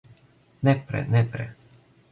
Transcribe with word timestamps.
Nepre, 0.69 1.05
nepre... 1.13 1.47